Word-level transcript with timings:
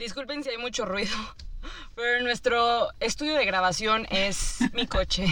Disculpen 0.00 0.42
si 0.42 0.48
hay 0.48 0.56
mucho 0.56 0.86
ruido, 0.86 1.14
pero 1.94 2.24
nuestro 2.24 2.88
estudio 3.00 3.34
de 3.34 3.44
grabación 3.44 4.06
es 4.08 4.60
mi 4.72 4.86
coche. 4.86 5.26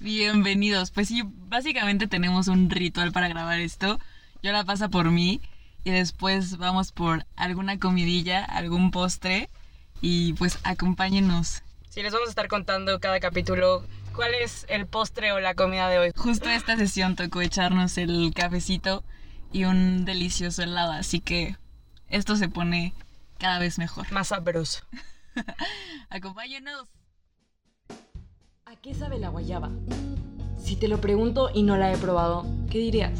Bienvenidos. 0.00 0.90
Pues 0.90 1.08
sí, 1.08 1.24
básicamente 1.26 2.06
tenemos 2.06 2.48
un 2.48 2.70
ritual 2.70 3.12
para 3.12 3.28
grabar 3.28 3.60
esto. 3.60 4.00
Yo 4.42 4.50
la 4.50 4.64
pasa 4.64 4.88
por 4.88 5.10
mí 5.10 5.42
y 5.84 5.90
después 5.90 6.56
vamos 6.56 6.90
por 6.90 7.26
alguna 7.36 7.78
comidilla, 7.78 8.42
algún 8.42 8.90
postre 8.90 9.50
y 10.00 10.32
pues 10.32 10.58
acompáñenos. 10.64 11.64
Sí, 11.90 12.02
les 12.02 12.14
vamos 12.14 12.28
a 12.28 12.30
estar 12.30 12.48
contando 12.48 12.98
cada 12.98 13.20
capítulo 13.20 13.86
cuál 14.14 14.32
es 14.32 14.64
el 14.70 14.86
postre 14.86 15.32
o 15.32 15.40
la 15.40 15.54
comida 15.54 15.90
de 15.90 15.98
hoy. 15.98 16.12
Justo 16.16 16.48
esta 16.48 16.78
sesión 16.78 17.14
tocó 17.14 17.42
echarnos 17.42 17.98
el 17.98 18.32
cafecito 18.34 19.04
y 19.52 19.64
un 19.64 20.06
delicioso 20.06 20.62
helado, 20.62 20.92
así 20.92 21.20
que 21.20 21.58
esto 22.08 22.36
se 22.36 22.48
pone 22.48 22.94
cada 23.38 23.58
vez 23.58 23.78
mejor. 23.78 24.10
Más 24.12 24.28
sabroso. 24.28 24.84
Acompáñenos. 26.10 26.88
¿A 28.66 28.76
qué 28.76 28.94
sabe 28.94 29.18
la 29.18 29.28
guayaba? 29.28 29.70
Si 30.62 30.76
te 30.76 30.88
lo 30.88 31.00
pregunto 31.00 31.50
y 31.52 31.62
no 31.62 31.76
la 31.76 31.92
he 31.92 31.96
probado, 31.98 32.46
¿qué 32.70 32.78
dirías? 32.78 33.12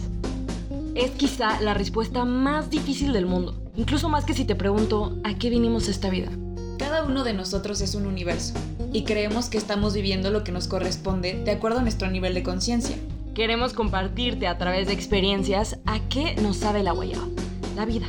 Es 0.95 1.11
quizá 1.13 1.61
la 1.61 1.75
respuesta 1.75 2.25
más 2.25 2.71
difícil 2.71 3.13
del 3.13 3.27
mundo, 3.27 3.55
incluso 3.77 4.09
más 4.09 4.25
que 4.25 4.35
si 4.35 4.45
te 4.45 4.55
pregunto 4.55 5.19
¿a 5.25 5.35
qué 5.35 5.51
vinimos 5.51 5.89
esta 5.89 6.09
vida? 6.09 6.31
Cada 6.79 7.05
uno 7.05 7.25
de 7.25 7.33
nosotros 7.33 7.81
es 7.81 7.95
un 7.95 8.07
universo 8.07 8.55
y 8.93 9.05
creemos 9.05 9.49
que 9.49 9.59
estamos 9.59 9.95
viviendo 9.95 10.31
lo 10.31 10.45
que 10.45 10.53
nos 10.53 10.69
corresponde 10.69 11.43
de 11.45 11.51
acuerdo 11.51 11.81
a 11.81 11.83
nuestro 11.83 12.11
nivel 12.11 12.35
de 12.35 12.43
conciencia. 12.43 12.97
Queremos 13.35 13.73
compartirte 13.73 14.47
a 14.47 14.59
través 14.59 14.87
de 14.87 14.93
experiencias 14.93 15.79
a 15.87 15.99
qué 16.09 16.37
nos 16.37 16.59
sabe 16.59 16.83
la 16.83 16.93
guayaba, 16.93 17.27
la 17.75 17.85
vida. 17.85 18.07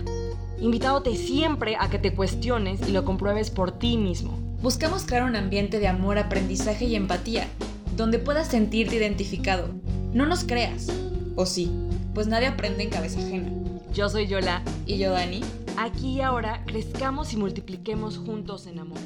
Invitándote 0.60 1.16
siempre 1.16 1.76
a 1.80 1.90
que 1.90 2.00
te 2.00 2.14
cuestiones 2.14 2.88
y 2.88 2.92
lo 2.92 3.04
compruebes 3.04 3.52
por 3.52 3.78
ti 3.78 3.98
mismo. 3.98 4.38
Buscamos 4.62 5.06
crear 5.06 5.24
un 5.24 5.36
ambiente 5.36 5.80
de 5.80 5.88
amor, 5.88 6.18
aprendizaje 6.18 6.86
y 6.86 6.96
empatía, 6.96 7.48
donde 7.98 8.20
puedas 8.20 8.48
sentirte 8.48 8.96
identificado. 8.96 9.70
No 10.14 10.26
nos 10.26 10.46
creas. 10.46 10.88
O 11.36 11.46
sí, 11.46 11.72
pues 12.14 12.28
nadie 12.28 12.48
aprende 12.48 12.84
en 12.84 12.90
cabeza 12.90 13.20
ajena. 13.20 13.52
Yo 13.94 14.08
soy 14.08 14.28
Yola. 14.28 14.64
Y 14.86 14.98
yo, 14.98 15.12
Dani. 15.12 15.42
Aquí 15.78 16.14
y 16.14 16.22
ahora 16.22 16.64
crezcamos 16.66 17.34
y 17.34 17.38
multipliquemos 17.38 18.18
juntos 18.18 18.66
en 18.66 18.80
amor. 18.80 19.00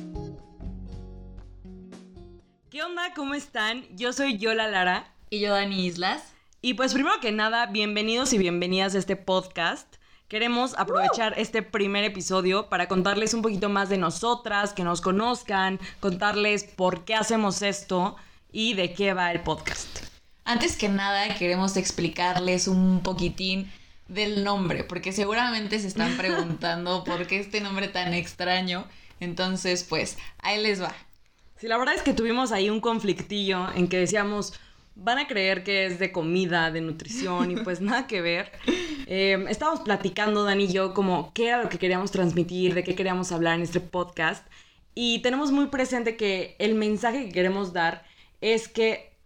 ¿Qué 2.69 2.83
onda? 2.83 3.13
¿Cómo 3.15 3.33
están? 3.33 3.83
Yo 3.95 4.13
soy 4.13 4.37
Yola 4.37 4.67
Lara. 4.67 5.15
Y 5.31 5.39
yo, 5.39 5.51
Dani 5.51 5.83
Islas. 5.83 6.21
Y 6.61 6.75
pues 6.75 6.93
primero 6.93 7.19
que 7.19 7.31
nada, 7.31 7.65
bienvenidos 7.65 8.33
y 8.33 8.37
bienvenidas 8.37 8.93
a 8.93 8.99
este 8.99 9.15
podcast. 9.15 9.98
Queremos 10.29 10.75
aprovechar 10.77 11.33
este 11.37 11.63
primer 11.63 12.03
episodio 12.03 12.69
para 12.69 12.87
contarles 12.87 13.33
un 13.33 13.41
poquito 13.41 13.67
más 13.67 13.89
de 13.89 13.97
nosotras, 13.97 14.73
que 14.73 14.83
nos 14.83 15.01
conozcan, 15.01 15.79
contarles 15.99 16.65
por 16.65 17.03
qué 17.03 17.15
hacemos 17.15 17.63
esto 17.63 18.15
y 18.51 18.75
de 18.75 18.93
qué 18.93 19.15
va 19.15 19.31
el 19.31 19.39
podcast. 19.39 20.03
Antes 20.45 20.77
que 20.77 20.87
nada, 20.87 21.33
queremos 21.33 21.77
explicarles 21.77 22.67
un 22.67 23.01
poquitín 23.01 23.71
del 24.07 24.43
nombre, 24.43 24.83
porque 24.83 25.13
seguramente 25.13 25.79
se 25.79 25.87
están 25.87 26.15
preguntando 26.17 27.03
por 27.03 27.25
qué 27.25 27.39
este 27.39 27.59
nombre 27.59 27.87
tan 27.87 28.13
extraño. 28.13 28.85
Entonces, 29.19 29.83
pues, 29.83 30.19
ahí 30.43 30.61
les 30.61 30.79
va. 30.79 30.93
Sí, 31.57 31.67
la 31.67 31.79
verdad 31.79 31.95
es 31.95 32.03
que 32.03 32.13
tuvimos 32.13 32.51
ahí 32.51 32.69
un 32.69 32.81
conflictillo 32.81 33.73
en 33.73 33.87
que 33.87 33.97
decíamos, 33.97 34.53
van 34.93 35.17
a 35.17 35.27
creer 35.27 35.63
que 35.63 35.87
es 35.87 35.97
de 35.97 36.11
comida, 36.11 36.69
de 36.69 36.81
nutrición 36.81 37.49
y 37.49 37.55
pues 37.55 37.81
nada 37.81 38.05
que 38.05 38.21
ver. 38.21 38.51
Eh, 39.11 39.43
estábamos 39.49 39.79
platicando, 39.79 40.43
Dani 40.43 40.65
y 40.65 40.71
yo, 40.71 40.93
como 40.93 41.33
qué 41.33 41.47
era 41.47 41.63
lo 41.63 41.67
que 41.67 41.79
queríamos 41.79 42.11
transmitir, 42.11 42.75
de 42.75 42.83
qué 42.83 42.93
queríamos 42.93 43.31
hablar 43.31 43.55
en 43.55 43.63
este 43.63 43.79
podcast. 43.79 44.45
Y 44.93 45.23
tenemos 45.23 45.51
muy 45.51 45.65
presente 45.65 46.15
que 46.15 46.55
el 46.59 46.75
mensaje 46.75 47.25
que 47.25 47.31
queremos 47.31 47.73
dar 47.73 48.05
es 48.39 48.67
que 48.67 49.17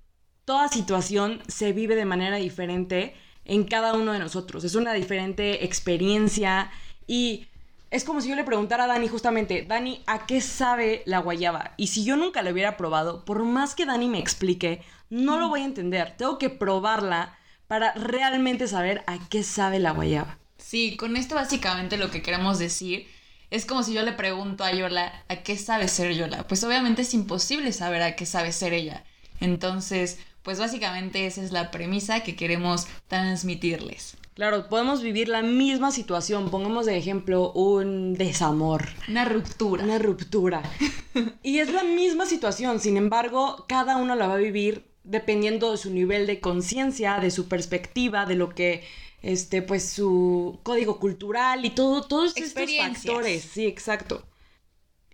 toda 0.46 0.70
situación 0.70 1.42
se 1.50 1.74
vive 1.74 1.98
de 1.98 2.06
manera 2.06 2.38
diferente 2.38 3.14
en 3.44 3.66
cada 3.66 3.94
uno 3.94 4.14
de 4.14 4.20
nosotros. 4.20 4.64
Es 4.64 4.76
una 4.76 4.94
diferente 4.94 5.66
experiencia 5.66 6.72
y 7.06 7.48
es 7.92 8.06
como 8.06 8.22
si 8.22 8.30
yo 8.30 8.38
le 8.38 8.46
preguntara 8.46 8.86
a 8.86 8.88
Dani 8.88 9.10
justamente, 9.10 9.66
Dani, 9.68 10.02
¿a 10.08 10.26
qué 10.26 10.40
sabe 10.40 11.04
la 11.06 11.20
guayaba? 11.20 11.74
Y 11.76 11.88
si 11.88 12.06
yo 12.06 12.16
nunca 12.16 12.42
la 12.42 12.54
hubiera 12.54 12.78
probado, 12.78 13.26
por 13.26 13.44
más 13.44 13.76
que 13.76 13.86
Dani 13.86 14.08
me 14.08 14.20
explique, 14.20 14.82
no 15.10 15.38
lo 15.38 15.50
voy 15.50 15.60
a 15.60 15.66
entender. 15.66 16.16
Tengo 16.16 16.38
que 16.38 16.50
probarla 16.50 17.38
para 17.74 17.92
realmente 17.94 18.68
saber 18.68 19.04
a 19.08 19.18
qué 19.30 19.42
sabe 19.42 19.80
la 19.80 19.94
guayaba. 19.94 20.38
Sí, 20.60 20.96
con 20.96 21.18
esto 21.18 21.34
básicamente 21.34 21.98
lo 21.98 22.12
que 22.12 22.22
queremos 22.22 22.60
decir 22.60 23.08
es 23.50 23.66
como 23.66 23.82
si 23.82 23.94
yo 23.94 24.04
le 24.04 24.12
pregunto 24.12 24.64
a 24.64 24.72
Yola, 24.72 25.12
¿a 25.28 25.38
qué 25.38 25.58
sabe 25.58 25.88
ser 25.88 26.14
Yola? 26.14 26.48
Pues 26.48 26.64
obviamente 26.64 27.02
es 27.02 27.16
imposible 27.16 27.72
saber 27.72 28.04
a 28.04 28.16
qué 28.16 28.28
sabe 28.28 28.52
ser 28.52 28.74
ella. 28.74 29.04
Entonces, 29.40 30.20
pues 30.44 30.60
básicamente 30.60 31.26
esa 31.26 31.42
es 31.42 31.52
la 31.52 31.72
premisa 31.72 32.20
que 32.20 32.36
queremos 32.36 32.86
transmitirles. 33.08 34.18
Claro, 34.36 34.70
podemos 34.70 35.02
vivir 35.02 35.28
la 35.28 35.42
misma 35.42 35.90
situación. 35.90 36.52
Pongamos 36.52 36.86
de 36.86 36.96
ejemplo 36.96 37.52
un 37.54 38.14
desamor. 38.14 38.88
Una 39.08 39.26
ruptura. 39.26 39.84
Una 39.84 39.98
ruptura. 39.98 40.62
y 41.42 41.58
es 41.58 41.74
la 41.74 41.84
misma 41.84 42.28
situación. 42.28 42.80
Sin 42.80 42.98
embargo, 42.98 43.66
cada 43.68 43.98
uno 43.98 44.14
la 44.14 44.28
va 44.28 44.36
a 44.36 44.38
vivir 44.38 44.93
dependiendo 45.04 45.72
de 45.72 45.78
su 45.78 45.92
nivel 45.92 46.28
de 46.28 46.40
conciencia, 46.40 47.20
de 47.20 47.32
su 47.32 47.48
perspectiva, 47.48 48.26
de 48.26 48.36
lo 48.36 48.50
que, 48.50 48.84
este, 49.22 49.62
pues 49.62 49.88
su 49.90 50.60
código 50.64 51.00
cultural 51.00 51.66
y 51.66 51.70
todo, 51.72 52.04
todos 52.04 52.36
estos 52.36 52.70
factores. 52.78 53.44
Sí, 53.44 53.66
exacto. 53.66 54.24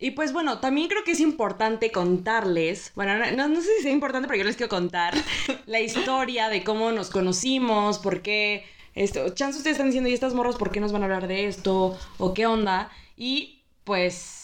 Y 0.02 0.12
pues 0.12 0.32
bueno, 0.32 0.60
también 0.60 0.88
creo 0.88 1.04
que 1.04 1.12
es 1.12 1.20
importante 1.20 1.92
contarles, 1.92 2.94
bueno, 2.96 3.18
no, 3.36 3.50
no 3.50 3.62
sé 3.62 3.68
si 3.82 3.88
es 3.88 3.94
importante, 3.94 4.30
pero 4.30 4.40
yo 4.40 4.46
les 4.46 4.56
quiero 4.56 4.70
contar 4.70 5.14
la 5.66 5.82
historia 5.82 6.48
de 6.48 6.64
cómo 6.64 6.94
nos 6.94 7.10
conocimos, 7.10 8.00
por 8.00 8.22
qué 8.22 8.64
esto, 8.96 9.30
chance 9.30 9.58
ustedes 9.58 9.76
están 9.76 9.88
diciendo, 9.88 10.10
¿y 10.10 10.14
estas 10.14 10.34
morros 10.34 10.56
por 10.56 10.72
qué 10.72 10.80
nos 10.80 10.94
van 10.94 11.02
a 11.02 11.06
hablar 11.06 11.28
de 11.28 11.48
esto? 11.48 11.98
¿O 12.18 12.34
qué 12.34 12.46
onda? 12.46 12.90
Y 13.18 13.64
pues 13.84 14.39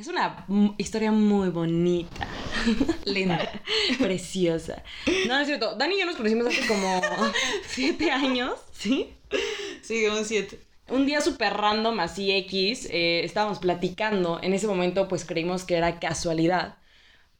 es 0.00 0.08
una 0.08 0.46
historia 0.78 1.12
muy 1.12 1.50
bonita. 1.50 2.26
Linda. 3.04 3.50
Preciosa. 3.98 4.82
No, 5.26 5.34
no 5.34 5.40
es 5.40 5.46
cierto. 5.46 5.74
Dani 5.76 5.94
y 5.94 6.00
yo 6.00 6.06
nos 6.06 6.16
conocimos 6.16 6.46
hace 6.46 6.66
como 6.66 7.00
siete 7.66 8.10
años, 8.10 8.54
¿sí? 8.72 9.14
Sí, 9.82 10.06
como 10.08 10.24
siete. 10.24 10.58
Un 10.88 11.04
día 11.04 11.20
súper 11.20 11.52
random, 11.52 12.00
así 12.00 12.32
X, 12.32 12.88
eh, 12.90 13.20
estábamos 13.24 13.58
platicando. 13.58 14.40
En 14.42 14.54
ese 14.54 14.66
momento, 14.66 15.06
pues 15.06 15.24
creímos 15.26 15.64
que 15.64 15.76
era 15.76 16.00
casualidad. 16.00 16.78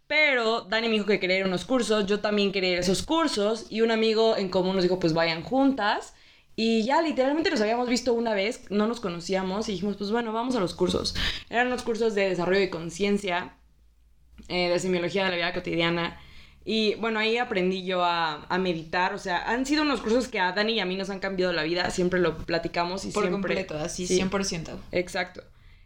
Pero 0.07 0.63
Dani 0.63 0.89
me 0.89 0.95
dijo 0.95 1.07
que 1.07 1.19
quería 1.19 1.39
ir 1.39 1.45
a 1.45 1.49
unos 1.49 1.65
cursos, 1.65 2.07
yo 2.07 2.21
también 2.21 2.53
quería 2.53 2.73
ir 2.73 2.77
a 2.77 2.81
esos 2.81 3.03
cursos. 3.03 3.67
Y 3.71 3.81
un 3.81 3.91
amigo 3.91 4.37
en 4.37 4.51
común 4.51 4.75
nos 4.75 4.83
dijo, 4.83 5.01
pues 5.01 5.15
vayan 5.15 5.43
juntas. 5.43 6.15
Y 6.63 6.83
ya 6.83 7.01
literalmente 7.01 7.49
nos 7.49 7.63
habíamos 7.63 7.89
visto 7.89 8.13
una 8.13 8.35
vez, 8.35 8.71
no 8.71 8.87
nos 8.87 9.01
conocíamos 9.01 9.67
y 9.71 9.73
dijimos, 9.73 9.97
pues 9.97 10.11
bueno, 10.11 10.35
vamos 10.35 10.57
a 10.57 10.61
los 10.61 10.75
cursos. 10.75 11.15
Eran 11.49 11.69
unos 11.69 11.83
cursos 11.83 12.15
de 12.15 12.29
desarrollo 12.29 12.61
de 12.61 12.69
conciencia, 12.69 13.57
eh, 14.49 14.69
de 14.69 14.79
semiología 14.79 15.25
de 15.25 15.31
la 15.31 15.37
vida 15.37 15.55
cotidiana. 15.55 16.21
Y 16.63 16.97
bueno, 16.97 17.19
ahí 17.19 17.39
aprendí 17.39 17.83
yo 17.87 18.05
a, 18.05 18.45
a, 18.45 18.59
meditar. 18.59 19.15
O 19.15 19.19
sea, 19.19 19.51
han 19.51 19.65
sido 19.65 19.85
unos 19.85 20.03
cursos 20.03 20.29
que 20.29 20.39
a 20.39 20.53
Dani 20.53 20.75
y 20.75 20.81
a 20.81 20.85
mí 20.85 20.99
nos 20.99 21.09
han 21.09 21.19
cambiado 21.19 21.55
la 21.55 21.63
vida. 21.63 21.91
Siempre 21.91 22.21
lo 22.21 22.37
platicamos 22.37 23.07
y 23.07 23.11
Por 23.11 23.23
siempre... 23.23 23.55
completo, 23.55 23.79
así, 23.79 24.07
sí, 24.07 24.21
100%. 24.21 24.69
Exacto. 24.93 25.43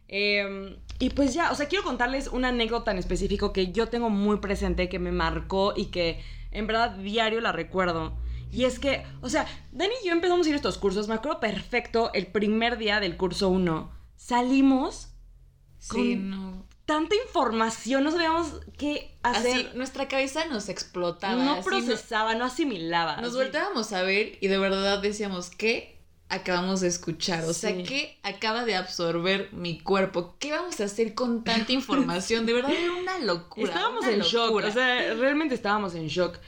Eh, 0.09 0.77
y 0.99 1.11
pues 1.11 1.35
ya, 1.35 1.53
o 1.53 1.55
sea, 1.55 1.69
quiero 1.69 1.85
contarles 1.85 2.27
una 2.27 2.49
anécdota 2.49 2.91
en 2.91 2.99
específico 2.99 3.53
que 3.53 3.71
yo 3.71 3.91
tengo 3.91 4.11
muy 4.11 4.39
presente, 4.39 4.89
que 4.89 4.99
me 4.99 5.13
marcó 5.13 5.73
y 5.77 5.93
que 5.93 6.21
en 6.51 6.67
verdad 6.67 6.97
diario 6.97 7.41
la 7.41 7.53
recuerdo. 7.53 8.24
Y 8.55 8.65
es 8.65 8.79
que, 8.79 9.05
o 9.21 9.29
sea, 9.29 9.47
Dani 9.73 9.93
y 10.03 10.07
yo 10.07 10.13
empezamos 10.13 10.47
a 10.47 10.51
ir 10.51 10.55
a 10.55 10.57
estos 10.57 10.79
cursos. 10.79 11.09
Me 11.09 11.15
acuerdo 11.15 11.41
perfecto 11.41 12.13
el 12.15 12.29
primer 12.29 12.79
día 12.79 13.01
del 13.01 13.17
curso 13.17 13.49
1. 13.49 13.91
Salimos 14.17 15.09
sí, 15.79 16.15
no. 16.15 16.65
tanta 16.87 17.17
información, 17.17 18.05
no 18.05 18.13
sabíamos 18.13 18.61
qué 18.79 19.19
hacer. 19.23 19.67
Así, 19.67 19.69
nuestra 19.77 20.07
cabeza 20.07 20.47
nos 20.47 20.69
explotaba. 20.69 21.43
No 21.43 21.63
procesaba, 21.63 22.35
no, 22.35 22.41
no 22.41 22.45
asimilaba. 22.45 23.17
Nos 23.17 23.31
así. 23.31 23.39
volteábamos 23.39 23.93
a 23.93 24.03
ver 24.03 24.39
y 24.41 24.47
de 24.47 24.59
verdad 24.59 25.03
decíamos, 25.03 25.51
¿qué 25.51 26.01
acabamos 26.29 26.81
de 26.81 26.89
escuchar? 26.89 27.45
O 27.47 27.53
sea, 27.53 27.77
¿qué 27.83 28.19
acaba 28.23 28.65
de 28.65 28.77
absorber 28.77 29.53
mi 29.53 29.81
cuerpo? 29.81 30.37
¿Qué 30.39 30.53
vamos 30.53 30.81
a 30.81 30.85
hacer 30.85 31.15
con 31.15 31.43
tanta 31.43 31.73
información? 31.73 32.47
De 32.47 32.53
verdad 32.53 32.73
era 32.73 32.93
una 32.93 33.19
locura. 33.19 33.73
Estábamos 33.73 34.05
una 34.05 34.13
en 34.13 34.19
locura. 34.21 34.47
shock, 34.47 34.65
o 34.65 34.71
sea, 34.71 35.15
realmente 35.15 35.57
estábamos 35.57 35.97
en 35.97 36.07
shock. 36.07 36.39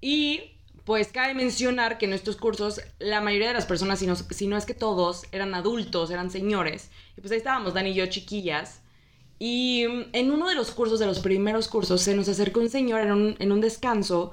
Y 0.00 0.51
pues 0.84 1.08
cabe 1.08 1.34
mencionar 1.34 1.98
que 1.98 2.06
en 2.06 2.12
estos 2.12 2.36
cursos 2.36 2.80
la 2.98 3.20
mayoría 3.20 3.48
de 3.48 3.54
las 3.54 3.66
personas, 3.66 3.98
si 3.98 4.06
no, 4.06 4.16
si 4.16 4.46
no, 4.46 4.56
es 4.56 4.66
que 4.66 4.74
todos, 4.74 5.24
eran 5.32 5.54
adultos, 5.54 6.10
eran 6.10 6.30
señores. 6.30 6.90
Y 7.16 7.20
pues 7.20 7.32
ahí 7.32 7.38
estábamos, 7.38 7.74
Dani 7.74 7.90
y 7.90 7.94
yo, 7.94 8.06
chiquillas. 8.06 8.82
Y 9.38 9.84
en 10.12 10.30
uno 10.30 10.48
de 10.48 10.54
los 10.54 10.70
cursos, 10.70 10.98
de 11.00 11.06
los 11.06 11.20
primeros 11.20 11.68
cursos, 11.68 12.00
se 12.00 12.14
nos 12.14 12.28
acercó 12.28 12.60
un 12.60 12.68
señor 12.70 13.00
en 13.00 13.12
un, 13.12 13.36
en 13.38 13.52
un 13.52 13.60
descanso 13.60 14.32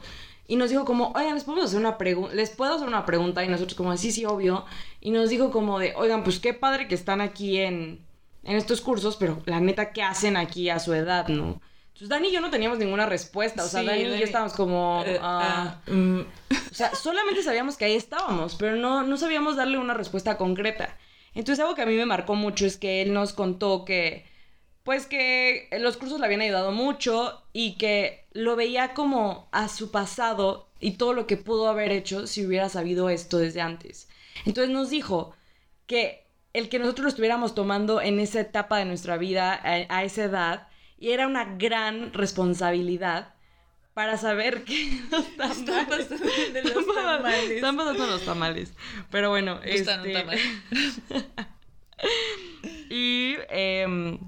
y 0.49 0.55
nos 0.55 0.71
dijo 0.71 0.83
como, 0.83 1.11
oigan, 1.15 1.35
¿les, 1.35 1.43
podemos 1.43 1.65
hacer 1.65 1.79
una 1.79 1.97
¿les 2.33 2.49
puedo 2.49 2.73
hacer 2.73 2.87
una 2.87 3.05
pregunta? 3.05 3.45
Y 3.45 3.47
nosotros 3.47 3.75
como, 3.75 3.95
sí, 3.97 4.11
sí, 4.11 4.25
obvio. 4.25 4.65
Y 4.99 5.11
nos 5.11 5.29
dijo 5.29 5.51
como 5.51 5.77
de, 5.77 5.93
oigan, 5.95 6.23
pues 6.23 6.39
qué 6.39 6.55
padre 6.55 6.87
que 6.87 6.95
están 6.95 7.21
aquí 7.21 7.57
en, 7.59 8.03
en 8.43 8.55
estos 8.55 8.81
cursos, 8.81 9.15
pero 9.17 9.43
la 9.45 9.59
neta, 9.59 9.93
¿qué 9.93 10.01
hacen 10.01 10.37
aquí 10.37 10.69
a 10.69 10.79
su 10.79 10.93
edad, 10.95 11.27
no? 11.27 11.61
Entonces 11.99 12.09
Dani 12.15 12.29
y 12.29 12.31
yo 12.31 12.39
no 12.39 12.49
teníamos 12.49 12.79
ninguna 12.79 13.05
respuesta, 13.05 13.65
o 13.65 13.67
sea, 13.67 13.81
Sí, 13.81 13.85
Dani 13.85 14.03
y 14.03 14.19
yo 14.19 14.23
estábamos 14.23 14.53
como... 14.53 15.03
Eh, 15.05 15.19
ah, 15.21 15.81
ah, 15.85 15.91
mm, 15.91 16.21
o 16.71 16.73
sea, 16.73 16.95
solamente 16.95 17.43
sabíamos 17.43 17.75
que 17.75 17.83
ahí 17.83 17.95
estábamos, 17.95 18.55
pero 18.55 18.77
no, 18.77 19.03
no 19.03 19.17
sabíamos 19.17 19.57
darle 19.57 19.77
una 19.77 19.93
respuesta 19.93 20.37
concreta. 20.37 20.97
Entonces 21.33 21.61
algo 21.61 21.75
que 21.75 21.81
a 21.81 21.85
mí 21.85 21.95
me 21.95 22.05
marcó 22.05 22.35
mucho 22.35 22.65
es 22.65 22.77
que 22.77 23.01
él 23.01 23.11
nos 23.11 23.33
contó 23.33 23.83
que, 23.83 24.25
pues 24.83 25.07
que 25.07 25.67
los 25.77 25.97
cursos 25.97 26.21
le 26.21 26.25
habían 26.25 26.39
ayudado 26.39 26.71
mucho 26.71 27.43
y 27.51 27.75
que 27.75 28.25
lo 28.31 28.55
veía 28.55 28.93
como 28.93 29.49
a 29.51 29.67
su 29.67 29.91
pasado 29.91 30.69
y 30.79 30.91
todo 30.91 31.11
lo 31.11 31.27
que 31.27 31.35
pudo 31.35 31.67
haber 31.67 31.91
hecho 31.91 32.27
si 32.27 32.45
hubiera 32.45 32.69
sabido 32.69 33.09
esto 33.09 33.39
desde 33.39 33.59
antes. 33.59 34.07
Entonces 34.45 34.73
nos 34.73 34.89
dijo 34.89 35.35
que 35.85 36.25
el 36.53 36.69
que 36.69 36.79
nosotros 36.79 37.03
lo 37.03 37.09
estuviéramos 37.09 37.55
tomando 37.55 38.01
en 38.01 38.21
esa 38.21 38.39
etapa 38.39 38.77
de 38.77 38.85
nuestra 38.85 39.17
vida, 39.17 39.53
a, 39.53 39.97
a 39.97 40.03
esa 40.05 40.23
edad, 40.23 40.68
y 40.99 41.11
era 41.11 41.27
una 41.27 41.55
gran 41.55 42.13
responsabilidad 42.13 43.33
para 43.93 44.17
saber 44.17 44.63
que 44.63 45.01
los 45.11 45.25
Están 45.27 45.65
tamales- 45.65 46.07
pasando 46.07 46.25
los 46.25 46.31
están 46.41 46.73
pasando- 46.85 46.93
tamales. 46.93 47.51
Están 47.51 47.77
pasando 47.77 48.07
los 48.07 48.25
tamales. 48.25 48.73
Pero 49.09 49.29
bueno, 49.29 49.59
Gustan 49.65 50.01
un 50.01 50.13
tamal. 50.13 50.37
y 52.89 53.35
¿en, 53.49 54.19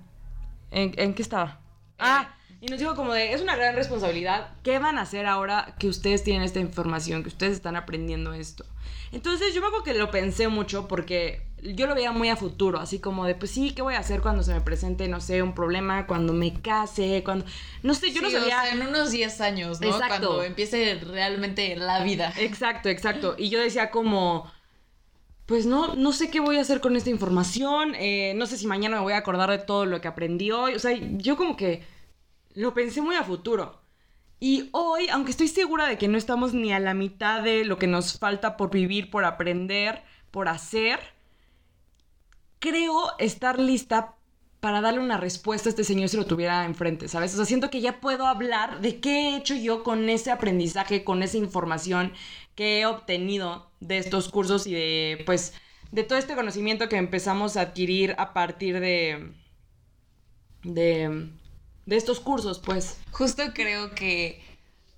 en 0.72 1.14
qué 1.14 1.22
estaba? 1.22 1.60
Ah, 2.00 2.36
y 2.62 2.68
nos 2.68 2.80
dijo 2.80 2.96
como 2.96 3.14
de, 3.14 3.34
es 3.34 3.42
una 3.42 3.56
gran 3.56 3.76
responsabilidad. 3.76 4.52
¿Qué 4.62 4.78
van 4.78 5.00
a 5.00 5.02
hacer 5.02 5.26
ahora 5.26 5.76
que 5.80 5.88
ustedes 5.88 6.24
tienen 6.24 6.44
esta 6.44 6.60
información, 6.60 7.24
que 7.24 7.30
ustedes 7.30 7.54
están 7.54 7.76
aprendiendo 7.76 8.34
esto? 8.34 8.66
Entonces 9.12 9.54
yo 9.56 9.62
me 9.62 9.68
acuerdo 9.68 9.84
que 9.84 9.96
lo 9.96 10.12
pensé 10.12 10.48
mucho 10.48 10.88
porque 10.88 11.42
yo 11.64 11.88
lo 11.88 11.96
veía 11.96 12.12
muy 12.12 12.30
a 12.30 12.36
futuro, 12.36 12.80
así 12.80 13.00
como 13.00 13.26
de, 13.26 13.34
pues 13.34 13.52
sí, 13.52 13.72
¿qué 13.72 13.82
voy 13.82 13.96
a 13.96 14.00
hacer 14.00 14.22
cuando 14.22 14.44
se 14.44 14.54
me 14.54 14.62
presente, 14.62 15.08
no 15.08 15.20
sé, 15.22 15.42
un 15.42 15.54
problema, 15.54 16.06
cuando 16.06 16.34
me 16.34 16.54
case, 16.62 17.24
cuando... 17.24 17.46
No 17.84 17.94
sé, 17.96 18.12
yo 18.12 18.22
no 18.22 18.30
Sí, 18.30 18.36
o 18.36 18.40
sabía... 18.40 18.62
sea, 18.62 18.74
en 18.74 18.88
unos 18.88 19.12
10 19.12 19.42
años, 19.42 19.82
¿no? 19.82 19.88
Exacto. 19.88 20.08
Cuando 20.08 20.44
empiece 20.44 21.00
realmente 21.04 21.76
la 21.76 22.04
vida. 22.04 22.32
Exacto, 22.38 22.90
exacto. 22.90 23.36
Y 23.38 23.50
yo 23.50 23.60
decía 23.60 23.90
como, 23.92 24.52
pues 25.46 25.66
no, 25.66 25.96
no 25.96 26.14
sé 26.14 26.30
qué 26.30 26.40
voy 26.40 26.58
a 26.58 26.62
hacer 26.62 26.80
con 26.80 26.96
esta 26.96 27.10
información, 27.10 27.96
eh, 27.96 28.34
no 28.36 28.46
sé 28.46 28.58
si 28.58 28.68
mañana 28.68 28.98
me 28.98 29.04
voy 29.04 29.14
a 29.14 29.18
acordar 29.18 29.50
de 29.50 29.60
todo 29.60 29.86
lo 29.86 30.00
que 30.00 30.08
aprendí 30.08 30.52
hoy. 30.52 30.76
O 30.76 30.80
sea, 30.80 30.94
yo 30.94 31.38
como 31.38 31.58
que 31.58 31.84
lo 32.56 32.74
pensé 32.74 33.02
muy 33.02 33.16
a 33.16 33.24
futuro. 33.24 33.82
Y 34.40 34.70
hoy, 34.72 35.08
aunque 35.10 35.32
estoy 35.32 35.48
segura 35.48 35.88
de 35.88 35.98
que 35.98 36.08
no 36.08 36.18
estamos 36.18 36.54
ni 36.54 36.74
a 36.74 36.80
la 36.80 36.94
mitad 36.94 37.44
de 37.44 37.64
lo 37.64 37.78
que 37.78 37.88
nos 37.88 38.18
falta 38.18 38.58
por 38.58 38.72
vivir, 38.72 39.12
por 39.12 39.24
aprender, 39.24 40.04
por 40.32 40.48
hacer, 40.48 41.00
creo 42.60 43.12
estar 43.20 43.60
lista 43.60 44.16
para 44.62 44.80
darle 44.80 45.00
una 45.00 45.18
respuesta 45.18 45.68
a 45.68 45.72
este 45.72 45.84
señor 45.84 46.10
si 46.10 46.18
lo 46.18 46.26
tuviera 46.26 46.66
enfrente, 46.66 47.08
¿sabes? 47.08 47.34
O 47.34 47.38
sea, 47.38 47.46
siento 47.46 47.72
que 47.72 47.82
ya 47.82 48.00
puedo 48.00 48.28
hablar 48.28 48.80
de 48.80 49.00
qué 49.00 49.30
he 49.30 49.38
hecho 49.38 49.56
yo 49.56 49.84
con 49.84 50.08
ese 50.08 50.32
aprendizaje, 50.32 51.04
con 51.04 51.24
esa 51.24 51.38
información 51.38 52.14
que 52.56 52.80
he 52.80 52.86
obtenido 52.86 53.72
de 53.80 53.98
estos 53.98 54.30
cursos 54.30 54.68
y 54.68 54.74
de, 54.74 55.24
pues, 55.26 55.56
de 55.92 56.04
todo 56.04 56.20
este 56.20 56.36
conocimiento 56.36 56.90
que 56.90 56.98
empezamos 56.98 57.58
a 57.58 57.62
adquirir 57.62 58.16
a 58.20 58.34
partir 58.34 58.80
de, 58.80 59.34
de, 60.64 61.32
de 61.86 61.98
estos 61.98 62.20
cursos, 62.20 62.60
pues. 62.60 62.98
Justo 63.12 63.44
creo 63.54 63.94
que 63.96 64.44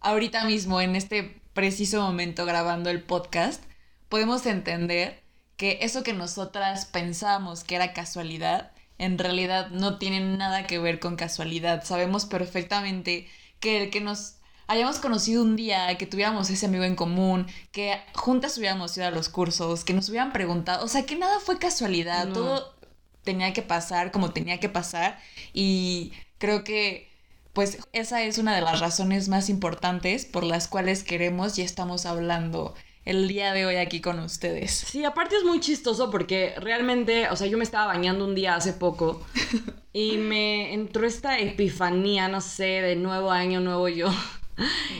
ahorita 0.01 0.45
mismo, 0.45 0.81
en 0.81 0.95
este 0.95 1.39
preciso 1.53 2.01
momento 2.01 2.45
grabando 2.45 2.89
el 2.89 3.01
podcast, 3.01 3.63
podemos 4.09 4.45
entender 4.45 5.21
que 5.57 5.79
eso 5.81 6.03
que 6.03 6.13
nosotras 6.13 6.85
pensábamos 6.85 7.63
que 7.63 7.75
era 7.75 7.93
casualidad, 7.93 8.71
en 8.97 9.17
realidad 9.17 9.69
no 9.69 9.97
tiene 9.97 10.19
nada 10.19 10.67
que 10.67 10.79
ver 10.79 10.99
con 10.99 11.15
casualidad. 11.15 11.83
Sabemos 11.83 12.25
perfectamente 12.25 13.27
que 13.59 13.83
el 13.83 13.89
que 13.89 14.01
nos 14.01 14.35
hayamos 14.67 14.97
conocido 14.99 15.43
un 15.43 15.55
día, 15.55 15.95
que 15.97 16.05
tuviéramos 16.05 16.49
ese 16.49 16.65
amigo 16.65 16.83
en 16.83 16.95
común, 16.95 17.47
que 17.71 17.99
juntas 18.13 18.57
hubiéramos 18.57 18.95
ido 18.97 19.07
a 19.07 19.11
los 19.11 19.29
cursos, 19.29 19.83
que 19.83 19.93
nos 19.93 20.09
hubieran 20.09 20.31
preguntado, 20.31 20.85
o 20.85 20.87
sea, 20.87 21.05
que 21.05 21.15
nada 21.15 21.39
fue 21.39 21.59
casualidad, 21.59 22.27
No. 22.27 22.33
todo 22.33 22.75
tenía 23.23 23.53
que 23.53 23.61
pasar 23.61 24.11
como 24.11 24.31
tenía 24.31 24.59
que 24.59 24.69
pasar 24.69 25.19
y 25.53 26.11
creo 26.37 26.63
que 26.63 27.09
pues 27.53 27.77
esa 27.93 28.23
es 28.23 28.39
una 28.39 28.55
de 28.55 28.61
las 28.61 28.79
razones 28.79 29.29
más 29.29 29.49
importantes 29.49 30.25
por 30.25 30.43
las 30.43 30.67
cuales 30.67 31.03
queremos 31.03 31.57
y 31.59 31.61
estamos 31.61 32.05
hablando 32.05 32.73
el 33.05 33.27
día 33.27 33.53
de 33.53 33.65
hoy 33.65 33.75
aquí 33.75 34.01
con 34.01 34.19
ustedes. 34.19 34.71
Sí, 34.71 35.03
aparte 35.03 35.35
es 35.35 35.43
muy 35.43 35.59
chistoso 35.59 36.09
porque 36.09 36.55
realmente, 36.57 37.29
o 37.29 37.35
sea, 37.35 37.47
yo 37.47 37.57
me 37.57 37.63
estaba 37.63 37.87
bañando 37.87 38.25
un 38.25 38.33
día 38.33 38.55
hace 38.55 38.73
poco 38.73 39.21
y 39.93 40.17
me 40.17 40.73
entró 40.73 41.05
esta 41.05 41.37
epifanía, 41.37 42.27
no 42.27 42.41
sé, 42.41 42.81
de 42.81 42.95
nuevo 42.95 43.29
año, 43.31 43.59
nuevo 43.59 43.87
yo. 43.87 44.09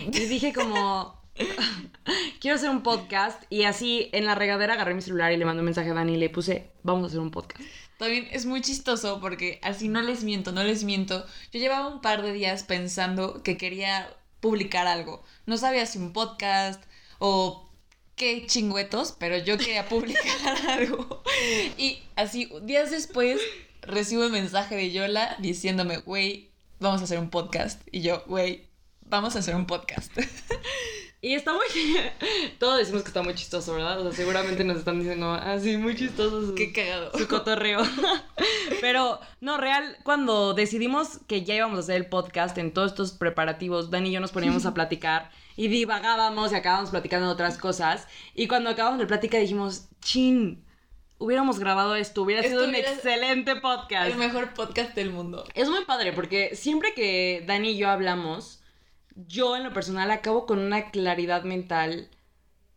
Y 0.08 0.20
dije 0.26 0.54
como, 0.54 1.20
quiero 2.40 2.56
hacer 2.56 2.70
un 2.70 2.84
podcast 2.84 3.42
y 3.50 3.64
así 3.64 4.10
en 4.12 4.26
la 4.26 4.36
regadera 4.36 4.74
agarré 4.74 4.94
mi 4.94 5.02
celular 5.02 5.32
y 5.32 5.38
le 5.38 5.46
mandé 5.46 5.62
un 5.62 5.66
mensaje 5.66 5.90
a 5.90 5.94
Dani 5.94 6.14
y 6.14 6.18
le 6.18 6.30
puse, 6.30 6.72
vamos 6.84 7.06
a 7.06 7.08
hacer 7.08 7.20
un 7.20 7.32
podcast. 7.32 7.64
También 8.04 8.28
es 8.32 8.46
muy 8.46 8.60
chistoso 8.60 9.22
porque 9.22 9.60
así 9.62 9.88
no 9.88 10.02
les 10.02 10.26
miento, 10.26 10.52
no 10.52 10.62
les 10.62 10.84
miento. 10.84 11.26
Yo 11.54 11.60
llevaba 11.62 11.88
un 11.88 12.02
par 12.02 12.22
de 12.22 12.34
días 12.34 12.64
pensando 12.64 13.42
que 13.44 13.56
quería 13.56 14.14
publicar 14.42 14.88
algo. 14.88 15.24
No 15.46 15.56
sabía 15.56 15.86
si 15.86 16.00
un 16.00 16.12
podcast 16.12 16.84
o 17.20 17.70
qué 18.18 18.46
chingüetos, 18.46 19.16
pero 19.18 19.38
yo 19.38 19.58
quería 19.58 19.88
publicar 19.90 20.58
algo. 20.68 21.24
Y 21.78 22.04
así, 22.18 22.52
días 22.64 22.92
después, 22.92 23.40
recibo 23.82 24.26
un 24.26 24.34
mensaje 24.34 24.76
de 24.76 24.92
Yola 24.92 25.38
diciéndome, 25.40 26.00
güey, 26.00 26.50
vamos 26.82 27.00
a 27.00 27.06
hacer 27.06 27.20
un 27.20 27.30
podcast. 27.30 27.82
Y 27.90 28.02
yo, 28.02 28.22
güey, 28.28 28.68
vamos 29.08 29.38
a 29.38 29.40
hacer 29.40 29.56
un 29.56 29.66
podcast. 29.66 30.12
Y 31.24 31.36
está 31.36 31.54
muy... 31.54 31.62
Todos 32.60 32.80
decimos 32.80 33.02
que 33.02 33.08
está 33.08 33.24
muy 33.24 33.34
chistoso, 33.34 33.74
¿verdad? 33.74 33.98
O 34.02 34.04
sea, 34.04 34.12
seguramente 34.12 34.66
nos 34.66 34.80
están 34.80 35.00
diciendo, 35.00 35.32
ah, 35.32 35.58
sí, 35.58 35.78
muy 35.78 35.96
chistoso. 35.96 36.48
su- 36.48 36.54
qué 36.56 36.74
cagado. 36.74 37.18
su 37.18 37.30
cotorreo. 37.30 37.82
Pero, 38.82 39.22
no, 39.40 39.58
real, 39.58 39.98
cuando 40.04 40.54
decidimos 40.54 41.20
que 41.30 41.46
ya 41.46 41.56
íbamos 41.56 41.78
a 41.78 41.80
hacer 41.80 41.96
el 41.96 42.08
podcast 42.08 42.58
en 42.58 42.74
todos 42.74 42.92
estos 42.92 43.14
preparativos, 43.14 43.90
Dani 43.90 44.10
y 44.10 44.12
yo 44.12 44.20
nos 44.20 44.34
poníamos 44.34 44.66
a 44.66 44.74
platicar 44.76 45.32
y 45.56 45.70
divagábamos 45.70 46.52
y 46.52 46.56
acabábamos 46.56 46.90
platicando 46.90 47.28
de 47.28 47.34
otras 47.34 47.58
cosas. 47.58 48.06
Y 48.36 48.50
cuando 48.50 48.70
acabamos 48.70 49.00
de 49.00 49.06
plática 49.06 49.38
dijimos, 49.38 49.88
chin, 50.02 50.62
hubiéramos 51.20 51.58
grabado 51.58 51.96
esto, 51.96 52.24
hubiera 52.24 52.42
Esto 52.42 52.58
sido 52.60 52.68
un 52.68 52.76
excelente 52.76 53.56
podcast. 53.56 54.12
El 54.12 54.18
mejor 54.18 54.54
podcast 54.54 54.94
del 54.94 55.12
mundo. 55.12 55.46
Es 55.56 55.70
muy 55.70 55.86
padre 55.86 56.12
porque 56.12 56.54
siempre 56.58 56.94
que 56.94 57.46
Dani 57.48 57.70
y 57.70 57.78
yo 57.78 57.90
hablamos, 57.90 58.60
yo 59.16 59.56
en 59.56 59.64
lo 59.64 59.74
personal 59.74 60.12
acabo 60.12 60.46
con 60.46 60.60
una 60.60 60.90
claridad 60.92 61.44
mental 61.44 62.10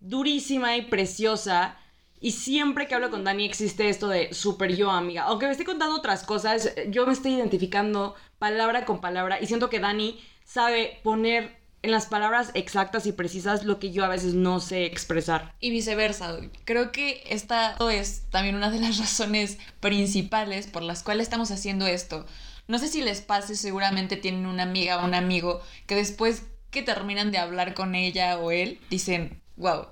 durísima 0.00 0.76
y 0.76 0.82
preciosa. 0.82 1.76
Y 2.20 2.32
siempre 2.32 2.86
que 2.86 2.94
hablo 2.94 3.10
con 3.10 3.24
Dani 3.24 3.44
existe 3.44 3.88
esto 3.88 4.08
de 4.08 4.32
super 4.32 4.74
yo, 4.74 4.90
amiga. 4.90 5.24
Aunque 5.24 5.46
me 5.46 5.52
esté 5.52 5.64
contando 5.64 5.96
otras 5.96 6.24
cosas, 6.24 6.72
yo 6.88 7.06
me 7.06 7.12
estoy 7.12 7.34
identificando 7.34 8.14
palabra 8.38 8.84
con 8.84 9.00
palabra 9.00 9.40
y 9.40 9.46
siento 9.46 9.68
que 9.68 9.80
Dani 9.80 10.18
sabe 10.44 11.00
poner 11.02 11.56
en 11.82 11.92
las 11.92 12.06
palabras 12.06 12.50
exactas 12.54 13.06
y 13.06 13.12
precisas 13.12 13.64
lo 13.64 13.78
que 13.78 13.92
yo 13.92 14.04
a 14.04 14.08
veces 14.08 14.34
no 14.34 14.60
sé 14.60 14.86
expresar. 14.86 15.54
Y 15.60 15.70
viceversa. 15.70 16.36
Creo 16.64 16.90
que 16.90 17.22
esta 17.28 17.76
es 17.92 18.28
también 18.30 18.56
una 18.56 18.70
de 18.70 18.80
las 18.80 18.98
razones 18.98 19.58
principales 19.80 20.66
por 20.66 20.82
las 20.82 21.02
cuales 21.02 21.24
estamos 21.24 21.50
haciendo 21.50 21.86
esto. 21.86 22.26
No 22.68 22.78
sé 22.78 22.88
si 22.88 23.02
les 23.02 23.20
pase, 23.20 23.56
seguramente 23.56 24.16
tienen 24.16 24.46
una 24.46 24.64
amiga 24.64 24.98
o 24.98 25.04
un 25.04 25.14
amigo 25.14 25.60
que 25.86 25.94
después 25.94 26.42
que 26.70 26.82
terminan 26.82 27.30
de 27.30 27.38
hablar 27.38 27.74
con 27.74 27.94
ella 27.94 28.38
o 28.38 28.50
él, 28.50 28.80
dicen, 28.90 29.40
wow, 29.56 29.86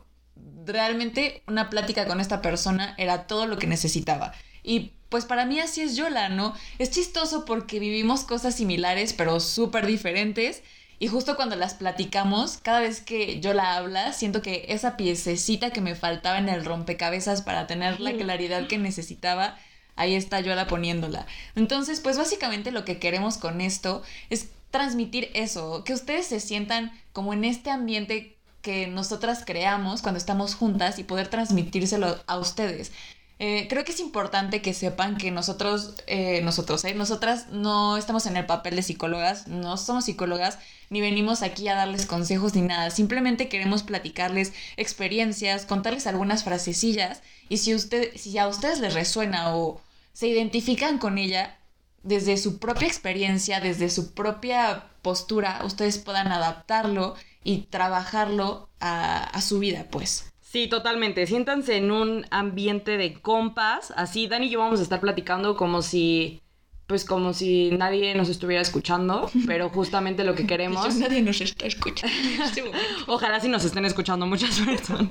realmente 0.66 1.43
una 1.47 1.71
plática 1.71 2.07
con 2.07 2.21
esta 2.21 2.43
persona 2.43 2.95
era 2.99 3.26
todo 3.26 3.47
lo 3.47 3.59
que 3.59 3.66
necesitaba. 3.66 4.33
Y 4.62 4.93
pues 5.09 5.25
para 5.26 5.47
mí 5.47 5.61
así 5.61 5.83
es 5.83 5.97
Yola, 5.97 6.28
¿no? 6.28 6.54
Es 6.78 6.90
chistoso 6.90 7.45
porque 7.45 7.78
vivimos 7.78 8.25
cosas 8.25 8.57
similares 8.57 9.12
pero 9.12 9.38
súper 9.40 9.87
diferentes. 9.87 10.62
Y 10.99 11.09
justo 11.09 11.37
cuando 11.37 11.57
las 11.57 11.75
platicamos, 11.75 12.59
cada 12.59 12.81
vez 12.81 13.00
que 13.00 13.40
yo 13.40 13.52
la 13.52 13.76
habla, 13.76 14.12
siento 14.12 14.43
que 14.43 14.66
esa 14.69 14.97
piececita 14.97 15.71
que 15.71 15.81
me 15.81 15.95
faltaba 15.95 16.38
en 16.38 16.49
el 16.49 16.64
rompecabezas 16.64 17.43
para 17.43 17.66
tener 17.66 18.00
la 18.00 18.12
claridad 18.12 18.69
que 18.69 18.78
necesitaba, 18.78 19.59
ahí 19.97 20.15
está 20.15 20.41
Yola 20.41 20.67
poniéndola. 20.67 21.27
Entonces, 21.55 22.01
pues 22.01 22.19
básicamente 22.19 22.73
lo 22.73 22.85
que 22.85 22.99
queremos 22.99 23.39
con 23.39 23.61
esto 23.61 24.03
es 24.31 24.49
transmitir 24.71 25.31
eso, 25.35 25.85
que 25.85 25.93
ustedes 25.93 26.27
se 26.27 26.41
sientan 26.41 26.93
como 27.13 27.33
en 27.33 27.45
este 27.45 27.71
ambiente 27.71 28.37
que 28.61 28.87
nosotras 28.87 29.45
creamos 29.47 30.03
cuando 30.03 30.19
estamos 30.19 30.55
juntas 30.55 30.99
y 30.99 31.05
poder 31.05 31.29
transmitírselo 31.29 32.19
a 32.27 32.39
ustedes. 32.39 32.93
Eh, 33.41 33.67
creo 33.69 33.85
que 33.85 33.93
es 33.93 33.99
importante 33.99 34.62
que 34.62 34.75
sepan 34.75 35.17
que 35.17 35.33
nosotros, 35.33 35.95
eh, 36.07 36.41
nosotros, 36.43 36.85
eh, 36.85 36.95
nosotras 36.95 37.49
no 37.50 37.97
estamos 37.97 38.26
en 38.26 38.37
el 38.37 38.47
papel 38.47 38.76
de 38.76 38.83
psicólogas, 38.83 39.49
no 39.49 39.76
somos 39.76 40.05
psicólogas, 40.05 40.59
ni 40.88 41.00
venimos 41.00 41.43
aquí 41.43 41.67
a 41.69 41.75
darles 41.75 42.07
consejos 42.07 42.55
ni 42.55 42.62
nada. 42.62 42.91
Simplemente 42.91 43.49
queremos 43.49 43.83
platicarles 43.83 44.53
experiencias, 44.76 45.67
contarles 45.67 46.07
algunas 46.07 46.45
frasecillas 46.45 47.23
y 47.49 47.59
si, 47.59 47.75
usted, 47.75 48.12
si 48.17 48.38
a 48.38 48.47
ustedes 48.47 48.79
les 48.79 48.95
resuena 48.95 49.57
o 49.57 49.81
se 50.12 50.29
identifican 50.29 50.99
con 50.99 51.19
ella, 51.19 51.59
desde 52.05 52.37
su 52.37 52.59
propia 52.59 52.87
experiencia, 52.87 53.61
desde 53.61 53.91
su 53.91 54.14
propia 54.14 54.85
postura, 55.03 55.62
ustedes 55.64 55.99
puedan 55.99 56.29
adaptarlo 56.29 57.17
y 57.43 57.62
trabajarlo 57.62 58.69
a, 58.79 59.25
a 59.25 59.41
su 59.41 59.59
vida, 59.59 59.87
pues. 59.91 60.34
Sí, 60.55 60.69
totalmente. 60.69 61.27
Siéntanse 61.27 61.79
en 61.79 61.91
un 61.91 62.27
ambiente 62.31 62.97
de 62.97 63.15
compas. 63.15 63.93
Así, 63.97 64.29
Dani 64.29 64.47
y 64.47 64.51
yo 64.51 64.61
vamos 64.61 64.79
a 64.79 64.85
estar 64.85 65.01
platicando 65.01 65.57
como 65.57 65.83
si, 65.83 66.41
pues 66.87 67.05
como 67.05 67.33
si 67.33 67.73
nadie 67.73 68.15
nos 68.15 68.29
estuviera 68.29 68.63
escuchando, 68.63 69.29
pero 69.49 69.69
justamente 69.69 70.23
lo 70.23 70.37
que 70.37 70.47
queremos. 70.47 70.95
nadie 70.95 71.23
nos 71.23 71.41
está 71.41 71.67
escuchando 71.67 72.17
en 72.17 72.41
este. 72.41 72.63
Ojalá 73.09 73.41
sí 73.41 73.49
nos 73.49 73.65
estén 73.65 73.85
escuchando 73.85 74.27
muchas 74.27 74.61
personas. 74.61 75.09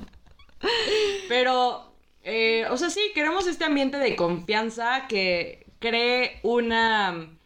Pero, 1.28 1.94
eh, 2.22 2.64
o 2.70 2.78
sea, 2.78 2.88
sí, 2.88 3.02
queremos 3.14 3.46
este 3.46 3.66
ambiente 3.66 3.98
de 3.98 4.16
confianza 4.16 5.06
que 5.08 5.66
cree 5.78 6.40
una 6.42 7.36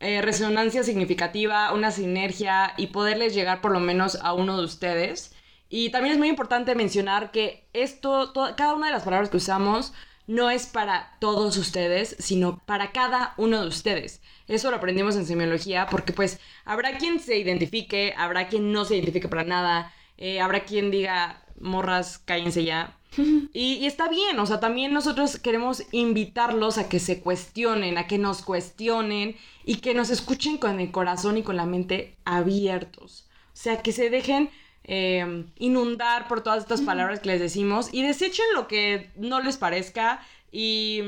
eh, 0.00 0.20
resonancia 0.20 0.82
significativa, 0.82 1.72
una 1.72 1.90
sinergia 1.90 2.74
y 2.76 2.88
poderles 2.88 3.32
llegar 3.32 3.62
por 3.62 3.72
lo 3.72 3.80
menos 3.80 4.18
a 4.20 4.34
uno 4.34 4.58
de 4.58 4.64
ustedes. 4.66 5.29
Y 5.70 5.90
también 5.90 6.12
es 6.14 6.18
muy 6.18 6.28
importante 6.28 6.74
mencionar 6.74 7.30
que 7.30 7.68
esto, 7.72 8.32
to- 8.32 8.54
cada 8.56 8.74
una 8.74 8.88
de 8.88 8.92
las 8.92 9.04
palabras 9.04 9.30
que 9.30 9.38
usamos 9.38 9.92
no 10.26 10.50
es 10.50 10.66
para 10.66 11.16
todos 11.20 11.56
ustedes, 11.56 12.16
sino 12.18 12.58
para 12.66 12.92
cada 12.92 13.34
uno 13.38 13.62
de 13.62 13.68
ustedes. 13.68 14.20
Eso 14.48 14.70
lo 14.70 14.76
aprendimos 14.76 15.16
en 15.16 15.26
semiología 15.26 15.86
porque 15.90 16.12
pues 16.12 16.40
habrá 16.64 16.98
quien 16.98 17.20
se 17.20 17.38
identifique, 17.38 18.14
habrá 18.16 18.48
quien 18.48 18.72
no 18.72 18.84
se 18.84 18.96
identifique 18.96 19.28
para 19.28 19.44
nada, 19.44 19.92
eh, 20.18 20.40
habrá 20.40 20.64
quien 20.64 20.90
diga, 20.90 21.42
morras, 21.60 22.18
cállense 22.18 22.64
ya. 22.64 22.96
Y, 23.52 23.74
y 23.74 23.86
está 23.86 24.08
bien, 24.08 24.38
o 24.38 24.46
sea, 24.46 24.60
también 24.60 24.92
nosotros 24.92 25.36
queremos 25.38 25.82
invitarlos 25.90 26.78
a 26.78 26.88
que 26.88 27.00
se 27.00 27.20
cuestionen, 27.20 27.98
a 27.98 28.06
que 28.06 28.18
nos 28.18 28.42
cuestionen 28.42 29.36
y 29.64 29.76
que 29.76 29.94
nos 29.94 30.10
escuchen 30.10 30.58
con 30.58 30.78
el 30.80 30.92
corazón 30.92 31.36
y 31.36 31.42
con 31.42 31.56
la 31.56 31.66
mente 31.66 32.16
abiertos. 32.24 33.28
O 33.52 33.56
sea, 33.56 33.82
que 33.82 33.92
se 33.92 34.10
dejen 34.10 34.50
eh, 34.92 35.44
inundar 35.56 36.26
por 36.26 36.42
todas 36.42 36.64
estas 36.64 36.80
palabras 36.80 37.20
que 37.20 37.28
les 37.28 37.38
decimos 37.38 37.90
y 37.92 38.02
desechen 38.02 38.44
lo 38.54 38.66
que 38.66 39.08
no 39.14 39.40
les 39.40 39.56
parezca 39.56 40.20
y 40.50 41.00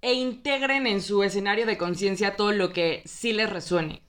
e 0.00 0.12
integren 0.12 0.86
en 0.86 1.02
su 1.02 1.24
escenario 1.24 1.66
de 1.66 1.76
conciencia 1.76 2.36
todo 2.36 2.52
lo 2.52 2.72
que 2.72 3.02
sí 3.04 3.32
les 3.32 3.50
resuene. 3.50 4.00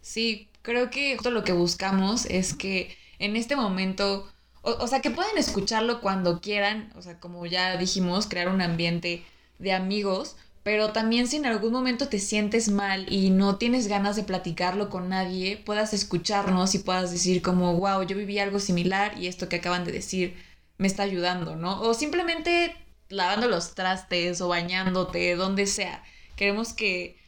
Sí, 0.00 0.48
creo 0.62 0.88
que 0.88 1.16
justo 1.16 1.30
lo 1.30 1.44
que 1.44 1.52
buscamos 1.52 2.24
es 2.24 2.54
que 2.54 2.96
en 3.18 3.36
este 3.36 3.56
momento, 3.56 4.26
o, 4.62 4.70
o 4.70 4.86
sea, 4.86 5.02
que 5.02 5.10
puedan 5.10 5.36
escucharlo 5.36 6.00
cuando 6.00 6.40
quieran, 6.40 6.90
o 6.96 7.02
sea, 7.02 7.20
como 7.20 7.44
ya 7.44 7.76
dijimos, 7.76 8.26
crear 8.26 8.48
un 8.48 8.62
ambiente 8.62 9.22
de 9.58 9.74
amigos, 9.74 10.36
pero 10.64 10.92
también 10.92 11.28
si 11.28 11.36
en 11.36 11.44
algún 11.44 11.72
momento 11.72 12.08
te 12.08 12.18
sientes 12.18 12.70
mal 12.70 13.06
y 13.12 13.28
no 13.28 13.56
tienes 13.56 13.86
ganas 13.86 14.16
de 14.16 14.24
platicarlo 14.24 14.88
con 14.88 15.10
nadie, 15.10 15.58
puedas 15.58 15.92
escucharnos 15.92 16.74
y 16.74 16.78
puedas 16.78 17.12
decir 17.12 17.42
como, 17.42 17.74
wow, 17.74 18.02
yo 18.02 18.16
viví 18.16 18.38
algo 18.38 18.58
similar 18.58 19.16
y 19.18 19.26
esto 19.26 19.50
que 19.50 19.56
acaban 19.56 19.84
de 19.84 19.92
decir 19.92 20.34
me 20.78 20.86
está 20.86 21.02
ayudando, 21.02 21.54
¿no? 21.54 21.82
O 21.82 21.92
simplemente 21.92 22.74
lavando 23.10 23.46
los 23.46 23.74
trastes 23.74 24.40
o 24.40 24.48
bañándote, 24.48 25.36
donde 25.36 25.66
sea. 25.66 26.02
Queremos 26.34 26.72
que 26.72 27.18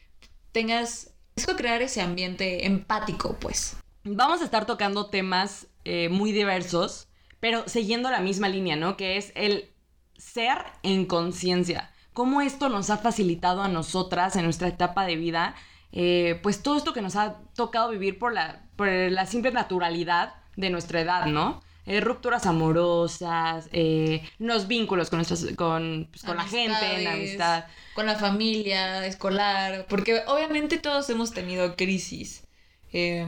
tengas, 0.51 1.11
es 1.35 1.45
crear 1.45 1.83
ese 1.83 2.01
ambiente 2.01 2.65
empático, 2.65 3.37
pues. 3.39 3.77
Vamos 4.03 4.41
a 4.41 4.45
estar 4.45 4.65
tocando 4.65 5.11
temas 5.11 5.67
eh, 5.85 6.09
muy 6.09 6.31
diversos, 6.31 7.07
pero 7.39 7.69
siguiendo 7.69 8.09
la 8.09 8.19
misma 8.19 8.49
línea, 8.49 8.75
¿no? 8.75 8.97
Que 8.97 9.17
es 9.17 9.31
el 9.35 9.69
ser 10.17 10.57
en 10.81 11.05
conciencia. 11.05 11.91
Cómo 12.17 12.41
esto 12.41 12.67
nos 12.69 12.89
ha 12.89 12.97
facilitado 12.97 13.61
a 13.61 13.67
nosotras 13.67 14.35
en 14.35 14.43
nuestra 14.43 14.67
etapa 14.67 15.05
de 15.05 15.15
vida, 15.17 15.53
eh, 15.91 16.39
pues 16.41 16.63
todo 16.63 16.75
esto 16.75 16.91
que 16.91 17.01
nos 17.03 17.15
ha 17.15 17.37
tocado 17.55 17.91
vivir 17.91 18.17
por 18.17 18.33
la, 18.33 18.63
por 18.75 18.87
la 18.89 19.27
simple 19.27 19.51
naturalidad 19.51 20.33
de 20.55 20.71
nuestra 20.71 20.99
edad, 21.01 21.27
¿no? 21.27 21.61
Eh, 21.85 22.01
rupturas 22.01 22.47
amorosas, 22.47 23.69
eh, 23.71 24.27
los 24.39 24.67
vínculos 24.67 25.09
con, 25.11 25.17
nuestras, 25.19 25.45
con, 25.55 26.07
pues, 26.11 26.23
con 26.23 26.37
la 26.37 26.43
gente, 26.45 26.95
en 26.95 27.03
la 27.03 27.13
amistad. 27.13 27.65
Con 27.93 28.07
la 28.07 28.15
familia, 28.15 29.05
escolar, 29.05 29.85
porque 29.87 30.23
obviamente 30.27 30.79
todos 30.79 31.07
hemos 31.11 31.33
tenido 31.33 31.75
crisis. 31.75 32.43
eh, 32.91 33.27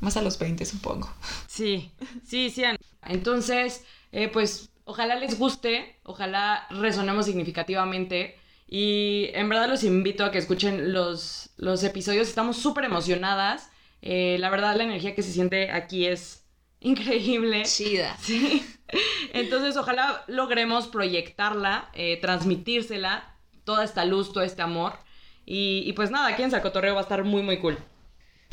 más 0.00 0.16
a 0.18 0.22
los 0.22 0.38
20, 0.38 0.64
supongo. 0.66 1.08
Sí, 1.46 1.90
sí, 2.26 2.50
sí. 2.50 2.62
Entonces, 3.06 3.84
eh, 4.12 4.28
pues 4.28 4.67
ojalá 4.88 5.16
les 5.16 5.38
guste, 5.38 6.00
ojalá 6.02 6.66
resonemos 6.70 7.26
significativamente. 7.26 8.36
Y 8.66 9.28
en 9.34 9.48
verdad 9.48 9.68
los 9.68 9.84
invito 9.84 10.24
a 10.24 10.30
que 10.30 10.38
escuchen 10.38 10.92
los, 10.94 11.50
los 11.58 11.84
episodios. 11.84 12.26
Estamos 12.26 12.56
súper 12.56 12.84
emocionadas. 12.84 13.70
Eh, 14.00 14.38
la 14.40 14.48
verdad, 14.48 14.74
la 14.76 14.84
energía 14.84 15.14
que 15.14 15.22
se 15.22 15.32
siente 15.32 15.70
aquí 15.70 16.06
es 16.06 16.46
increíble. 16.80 17.62
Chida. 17.64 18.16
Sí. 18.22 18.64
Entonces, 19.34 19.76
ojalá 19.76 20.24
logremos 20.28 20.86
proyectarla, 20.88 21.90
eh, 21.92 22.18
transmitírsela, 22.22 23.36
toda 23.64 23.84
esta 23.84 24.06
luz, 24.06 24.32
todo 24.32 24.42
este 24.42 24.62
amor. 24.62 24.94
Y, 25.44 25.82
y 25.84 25.92
pues 25.92 26.10
nada, 26.10 26.28
aquí 26.28 26.42
en 26.42 26.50
Sacotorreo 26.50 26.94
va 26.94 27.00
a 27.00 27.02
estar 27.02 27.22
muy, 27.24 27.42
muy 27.42 27.58
cool. 27.58 27.76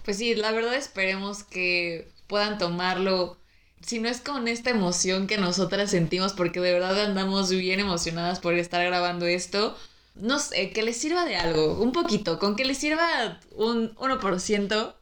Pues 0.04 0.18
sí, 0.18 0.36
la 0.36 0.52
verdad 0.52 0.74
esperemos 0.76 1.46
que 1.46 2.12
puedan 2.28 2.58
tomarlo. 2.58 3.38
Si 3.86 4.00
no 4.00 4.10
es 4.10 4.20
con 4.20 4.48
esta 4.48 4.72
emoción 4.72 5.28
que 5.28 5.38
nosotras 5.38 5.92
sentimos, 5.92 6.34
porque 6.34 6.60
de 6.60 6.74
verdad 6.74 7.00
andamos 7.06 7.52
bien 7.52 7.80
emocionadas 7.80 8.40
por 8.40 8.56
estar 8.56 8.84
grabando 8.84 9.28
esto. 9.28 9.78
No 10.16 10.40
sé, 10.40 10.72
que 10.72 10.82
les 10.82 10.98
sirva 10.98 11.24
de 11.26 11.36
algo, 11.36 11.80
un 11.80 11.92
poquito. 11.92 12.40
Con 12.40 12.56
que 12.56 12.66
les 12.66 12.80
sirva 12.80 13.40
un 13.52 13.94
1%, 13.96 14.96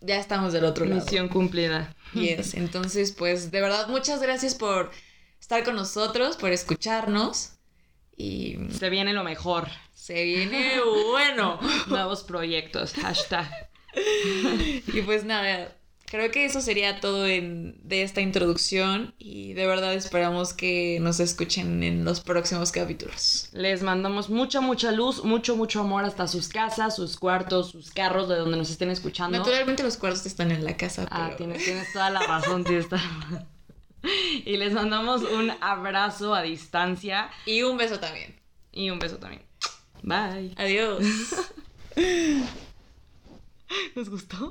ya 0.00 0.16
estamos 0.18 0.54
del 0.54 0.64
otro 0.64 0.86
lado. 0.86 1.02
Misión 1.02 1.28
cumplida. 1.28 1.94
Yes. 2.14 2.54
Entonces, 2.54 3.12
pues 3.12 3.50
de 3.50 3.60
verdad, 3.60 3.88
muchas 3.88 4.22
gracias 4.22 4.54
por 4.54 4.90
estar 5.38 5.62
con 5.62 5.76
nosotros, 5.76 6.36
por 6.38 6.52
escucharnos. 6.52 7.50
Y 8.16 8.56
Se 8.78 8.88
viene 8.88 9.12
lo 9.12 9.24
mejor. 9.24 9.68
se 9.92 10.24
viene 10.24 10.80
bueno. 11.10 11.60
Nuevos 11.88 12.22
proyectos. 12.22 12.94
Hashtag. 12.94 13.50
Y 14.94 15.02
pues 15.02 15.24
nada, 15.24 15.76
creo 16.12 16.30
que 16.30 16.44
eso 16.44 16.60
sería 16.60 17.00
todo 17.00 17.26
en, 17.26 17.80
de 17.88 18.02
esta 18.02 18.20
introducción. 18.20 19.14
Y 19.18 19.54
de 19.54 19.66
verdad 19.66 19.94
esperamos 19.94 20.52
que 20.52 20.98
nos 21.00 21.20
escuchen 21.20 21.82
en 21.82 22.04
los 22.04 22.20
próximos 22.20 22.70
capítulos. 22.70 23.48
Les 23.52 23.82
mandamos 23.82 24.28
mucha, 24.28 24.60
mucha 24.60 24.92
luz, 24.92 25.24
mucho, 25.24 25.56
mucho 25.56 25.80
amor 25.80 26.04
hasta 26.04 26.28
sus 26.28 26.48
casas, 26.48 26.96
sus 26.96 27.16
cuartos, 27.16 27.70
sus 27.70 27.90
carros, 27.90 28.28
de 28.28 28.36
donde 28.36 28.58
nos 28.58 28.68
estén 28.68 28.90
escuchando. 28.90 29.38
Naturalmente 29.38 29.82
los 29.82 29.96
cuartos 29.96 30.26
están 30.26 30.50
en 30.52 30.66
la 30.66 30.76
casa, 30.76 31.08
Ah, 31.10 31.30
tienes, 31.34 31.64
tienes 31.64 31.90
toda 31.94 32.10
la 32.10 32.20
razón, 32.20 32.62
tienes 32.64 32.90
toda 32.90 33.02
la 33.02 33.08
razón. 33.24 33.46
Y 34.44 34.56
les 34.56 34.72
mandamos 34.72 35.22
un 35.22 35.52
abrazo 35.60 36.34
a 36.34 36.42
distancia 36.42 37.30
Y 37.46 37.62
un 37.62 37.78
beso 37.78 38.00
también. 38.00 38.34
y 38.72 38.90
un 38.90 38.98
beso 38.98 39.16
también. 39.16 39.42
Bye. 40.02 40.52
Adiós. 40.56 41.04
¿Nos 43.94 44.10
gustó? 44.10 44.50